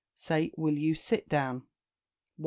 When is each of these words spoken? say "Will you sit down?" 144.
say 0.15 0.51
"Will 0.57 0.79
you 0.79 0.95
sit 0.95 1.29
down?" 1.29 1.57
144. 1.59 1.69